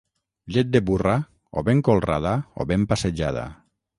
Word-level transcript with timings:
Llet 0.53 0.71
de 0.75 0.79
burra, 0.87 1.11
o 1.61 1.65
ben 1.69 1.83
colrada 1.89 2.33
o 2.65 2.69
ben 2.73 2.87
passejada. 2.95 3.47